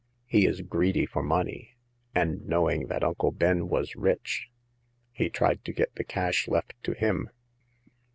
[0.19, 1.75] '* He is greedy for money,
[2.15, 4.49] and knowing that Uncle Ben was rich,
[5.11, 7.29] he tried to get the cash left to him.